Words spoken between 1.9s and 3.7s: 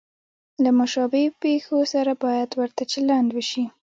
سره باید ورته چلند وشي.